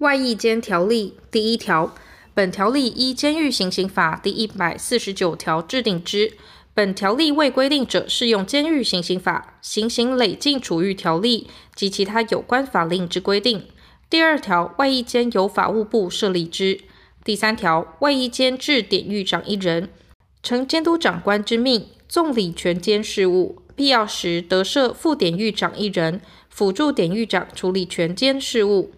[0.00, 1.94] 外役监条例第一条，
[2.32, 6.32] 本条例依监狱行刑法第一百四十九条制定之。
[6.72, 13.66] 本条例未规定者，适用监狱行刑法、行刑累进处遇条例及其他有关法令之规定。
[14.08, 16.80] 第二条，外役监由法务部设立之。
[17.22, 19.90] 第三条，外役监置典狱长一人，
[20.42, 28.92] 承监督长官之命，纵理全监事务，必要时得设副典狱长一人，辅助典狱长处理全监事务。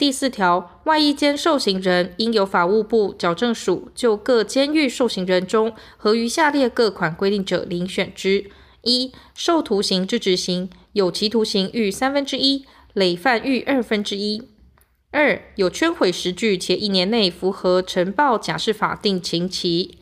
[0.00, 8.50] 第四条，外役监受刑人应由法务部矫正署就各监狱受刑人中合于下列各款规定者遴选之：
[8.80, 14.40] 一、受徒刑之执行，有期徒刑逾三分之一，累犯逾二分之一；
[15.10, 19.98] 二、有圈毁实据且一年内符合呈报假释法定刑期；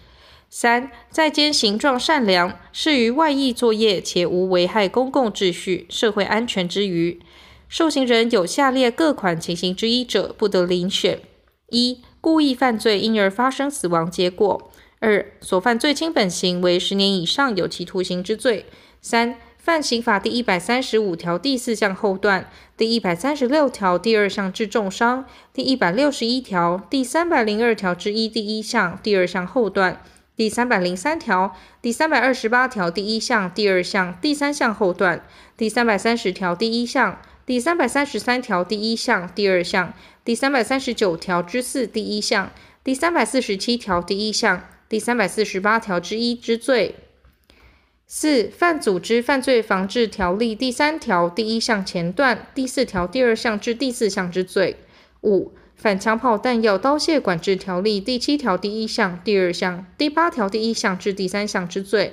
[0.48, 7.20] 三、在监形状善良，适于外役作业且无危害公共秩序、社会安全之余。
[7.68, 11.20] 受刑人有下列各款情形之一者，不得遴选：
[11.68, 18.64] 一、故意犯罪因而发生死亡结果；二、所犯最轻本刑为十年以上有期徒刑之罪；
[19.02, 30.00] 三、犯刑法第一百三十五条第四项后段、第一百三十六条第二项致重伤、第一百六十一条第三百零二条之一第一项第二项后段、
[30.34, 35.22] 第三百零三条第三百二十八条第一项第二项第三项后段、
[35.54, 37.20] 第三百三十条第一项。
[37.48, 42.52] 第三百三十三条第一项、第二项，第三百三十九条之四第一项，
[42.84, 46.96] 第三百四十七条第一项，第三百四十八条之一之罪。
[48.06, 54.76] 四、犯组织犯罪防治条例第三条第一项前段第四条第二项至第四项之罪。
[55.22, 62.12] 五、反枪炮弹药刀械管制条例第七条第一项、第二项、第八条第一项至第三项之罪。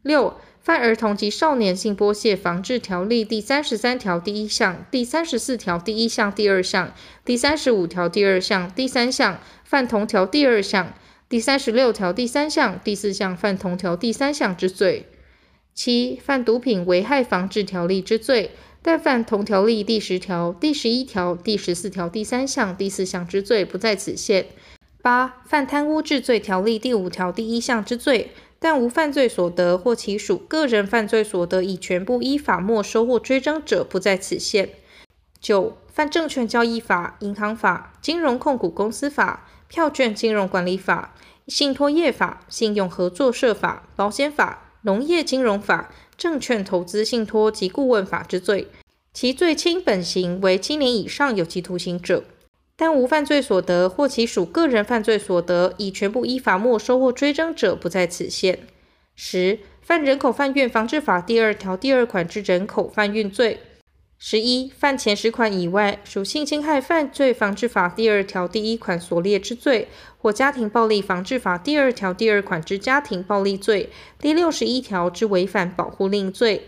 [0.00, 6.92] 六、犯儿童及少年性剥削防治条例第三十三条第一项、第三十四条第一项、第二项、
[7.24, 10.92] 第三十五条第二项、第三项犯同条第二项、
[11.30, 15.06] 第三十六条第三项、第四项犯同条第三项之罪。
[15.72, 18.50] 七、犯毒品危害防治条例之罪，
[18.82, 24.44] 但犯同条例第十条、第十一条、第十四条第三项、第四项之罪，不在此限。
[25.00, 28.32] 八、犯贪污治罪条例第五条第一项之罪。
[28.60, 34.68] 但无犯罪所得或其属个人犯罪所得已全部依法没收或追征者，不在此限。
[35.40, 41.14] 九、犯证券交易法、银行法、金融控股公司法、票券金融管理法、
[41.48, 48.68] 信托业法、信用合作社法、保险法、农业金融法、证券投资信托及顾问法之罪，
[49.14, 52.24] 其最轻本刑为七年以上有期徒刑者。
[52.80, 58.60] 但无犯罪所得或其属个人犯罪所得已全部依法没收或追征者，不在此限。
[59.14, 63.60] 十、犯人口贩运防治法第二条第二款之人口贩运罪。
[64.16, 76.62] 十一、犯前十款以外属性侵害犯罪防治法第二条第一款所列之罪，或家庭暴力防治法第二条第二款之家庭暴力罪，第六十一条之违反保护令罪。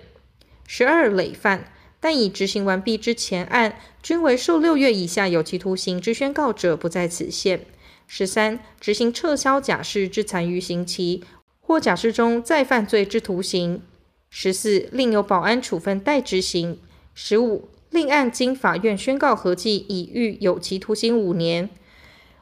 [0.67, 1.65] 十二、累犯。
[2.03, 7.65] 但已执行完毕之前案均为受六月以下有期徒刑之宣告者，不在此限。
[8.09, 11.23] 十三、执行撤销假释之残余刑期，
[11.61, 13.81] 或假释中再犯罪之徒刑。
[14.29, 16.81] 十四、另有保安处分待执行。
[17.15, 21.71] 十五、另案经法院宣告合计已逾有期徒刑五年。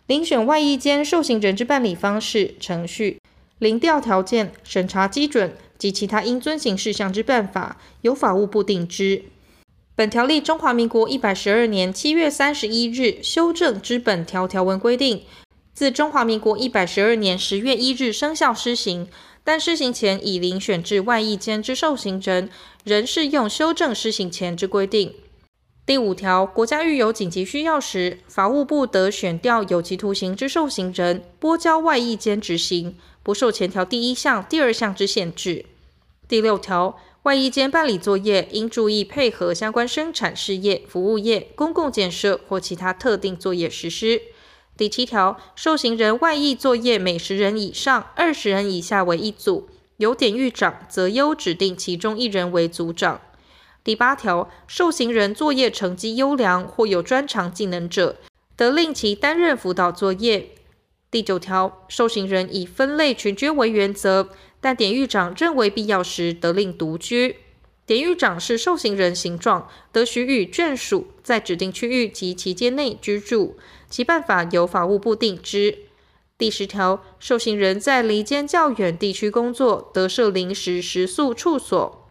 [0.09, 3.21] 遴选外役监受刑人之办理方式、程序、
[3.61, 9.25] 遴调条件、审查基准及其他应遵行事项之办法，由法务部定之。
[10.01, 15.25] 本条例中华民国一百十二年七月三十一日修正之本条条文规定，
[15.75, 19.07] 自中华民国一百十二年十月一日生效施行。
[19.45, 22.49] 但施行前已遴选至外役监之受刑人，
[22.83, 25.13] 仍适用修正施行前之规定。
[25.85, 35.67] 第五条，国家遇有紧急需要时，法务部得选调有期徒刑之受刑人，拨交外役监执行，不受前条第一项、第二项之限制。
[36.27, 36.99] 第六条。
[37.25, 44.23] 外役间办理作业，应注意配合相关生产事业、服务业、公共建设或其他特定作业实施。
[44.75, 49.69] 第七条，受刑人外役作业每十人以上，二十人以下为一组，
[49.99, 53.21] 由典狱长择优指定其中一人为组长。
[53.85, 58.17] 第八条，受刑人作业成绩优良或有专长技能者，
[58.57, 60.53] 得令其担任辅导作业。
[61.11, 64.31] 第九条，受刑人以分类群居为原则。
[64.61, 67.37] 但典狱长认为必要时，得令独居。
[67.87, 73.57] 典狱长是受刑人形状，得许与眷属在指定区域及期间内居住，
[73.89, 75.79] 其办法由法务部定之。
[76.39, 82.09] 第十条，受刑人在离监较远地区工作，得设临时食宿处所。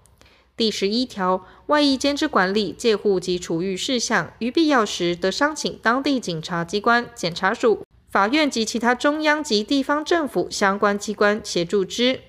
[0.58, 12.20] 第十一条，外役监之管理、戒护及处遇事项，于必要时得商请当地警察机关、检察署、法院及其他中央及地方政府相关机关协助之。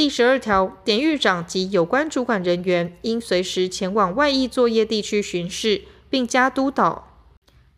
[0.00, 7.28] 第十二条，典狱长及有关主管人员应随时前往外役作业地区巡视，并加督导。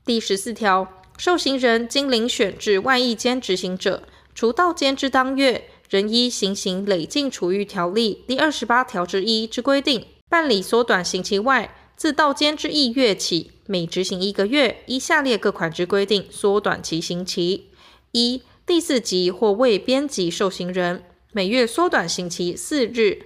[0.05, 4.05] 第十四条，受刑人经遴选至外役监执行者，
[4.37, 17.71] 除到监之当月，仍依行刑累进处遇条例第二十八条之一之规定，办理缩短刑期外，自到监之翌月起，每执行一个月，依下列各款之规定缩短其刑期：
[18.13, 21.03] 一、第四级或未编级受刑人。
[21.35, 23.23] 每月缩短刑期四日。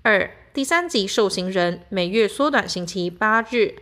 [0.00, 3.74] 二、第三级受刑人每月缩短刑期八日。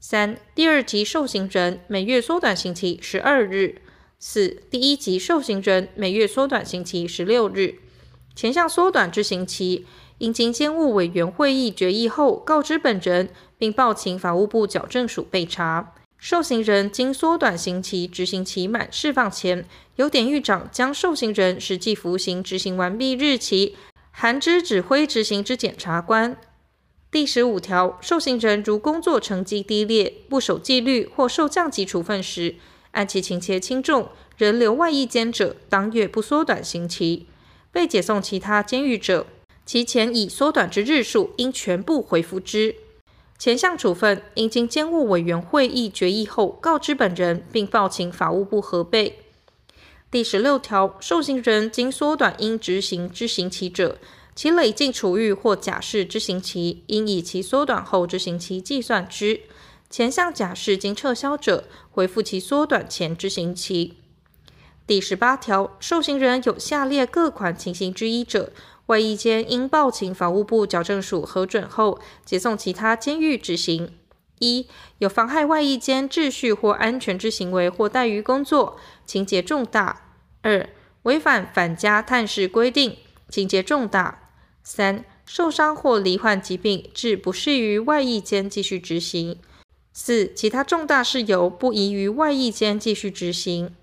[0.00, 3.82] 三、第二级受刑人每月缩短刑期十二日。
[4.18, 7.74] 四、第一级受刑人每月缩短刑期十六日。
[8.34, 9.84] 前项缩短之刑期，
[10.16, 13.28] 应经监务委员会议决议后告知本人，
[13.58, 15.92] 并报请法务部矫正署备查。
[16.18, 23.76] 受刑人经缩短刑期执行期满释放前，由典狱长将受刑人实际服刑执行完毕日期
[24.10, 26.36] 函知指挥执行之检察官。
[27.08, 32.56] 第十五条，受刑人如工作成绩低劣、不守纪律或受降级处分时，
[32.90, 37.26] 按其情节轻重，仍留外役监者，当月不缩短刑期；
[37.70, 39.28] 被解送其他监狱者，
[39.64, 42.74] 其前已缩短之日数应全部回复之。
[43.38, 49.20] 前项处分应经监务委员会议决议后告知本人，并报请法务部核备。
[50.10, 53.98] 第十六条，受刑人经缩短应执行之刑期者，
[54.34, 59.42] 其累进处遇或假释之刑期，应以其缩短后之刑期计算之。
[59.88, 63.94] 前项假释经撤销者，回复其缩短前之刑期。
[64.84, 68.52] 第十八条，受刑人有下列各款情形之一者，
[68.88, 73.92] 外役监应报请法务部矫正署核准后，解送其他监狱执行：
[74.38, 80.00] 一、有妨害外役监秩序或安全之行为或怠于工作，情节重大；
[80.40, 80.70] 二、
[81.02, 82.96] 违反返家探视规定，
[83.28, 84.20] 情节重大；
[84.62, 89.36] 三、受伤或罹患疾病，致不适于外役监继续执行；
[89.92, 93.74] 四、其他重大事由不宜于外役监继续执行。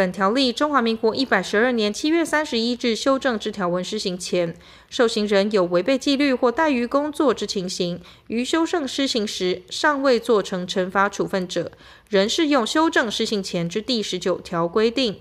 [0.00, 4.56] 本条例中华民国一百十二年七月三十一日修正之条文施行前，
[4.88, 11.70] 受刑人有违背纪律或怠于工作之情形，于修正施行时尚未做成惩罚处分者，
[12.08, 15.18] 仍适用修正施行前之第十九条规定。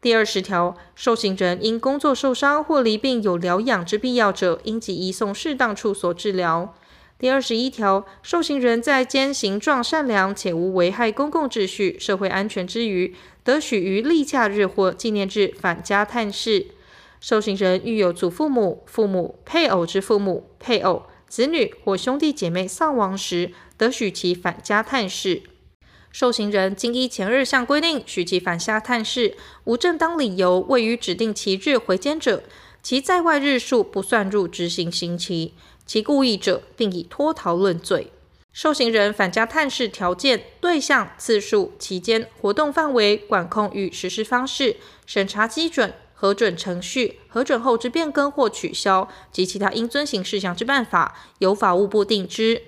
[0.00, 6.72] 第二十条，受刑人因工作受伤或罹病有疗养之必要者，应即移送适当处所治疗。
[7.20, 13.14] 第二十一条，受刑人在兼行状善良且无危害公共秩序、社会安全之余，
[13.44, 16.68] 得许于例假日或纪念日返家探视。
[17.20, 25.42] 受刑人遇有祖父母、父母、配偶之父母、配偶、子女或兄弟姐妹丧亡时，得许其返家探视。
[26.10, 32.42] 受刑人经依前日项规定许其返家探视，无正当理由未于指定期日回监者，
[32.82, 35.52] 其在外日数不算入执行刑期。
[35.90, 38.12] 其故意者，并以脱逃论罪。
[38.52, 52.62] 受刑人返家探视条件、对象、次数、期间、活动范围、管控与实施方式、审查基准、核准程序、核准后之变更或取消及其他应遵行事项之办法，由法务部定之。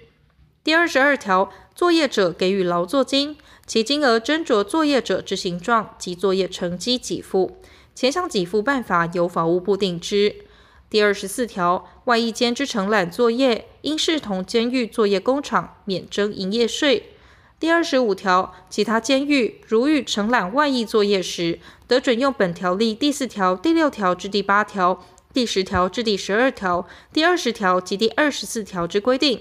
[0.64, 7.58] 第二十二条，作业者给予劳作金，其金额斟酌作业者之形状及作业成绩给付，
[7.94, 10.46] 前项给付办法由法务部定之。
[10.92, 17.14] 第二十四条，外役监之承揽作业，应视同监狱作业工厂，免征营业税。
[17.58, 21.58] 第二十五条，其他监狱如欲承揽外役作业时，
[21.88, 29.40] 得准用本条例第四条、第六条至第八条、第十条至第十二条、第二十条及第二十四条之规定。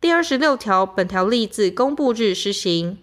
[0.00, 2.98] 第二十六条，本条例自公布日施行。